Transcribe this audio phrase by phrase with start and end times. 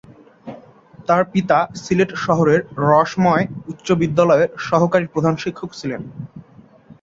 [1.07, 6.01] তার পিতা সিলেট শহরের রসময় উচ্চ বিদ্যালয়ের সহকারী প্রধান শিক্ষক ছিলেন।